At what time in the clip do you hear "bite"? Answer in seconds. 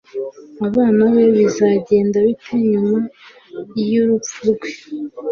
2.25-2.55